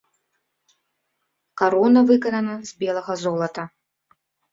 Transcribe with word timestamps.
Карона 1.61 2.01
выканана 2.11 2.55
з 2.71 2.81
белага 2.85 3.13
золата. 3.25 3.63